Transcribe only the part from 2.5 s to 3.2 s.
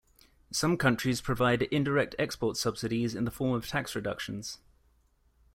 subsidies